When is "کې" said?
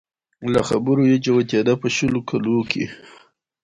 2.71-2.85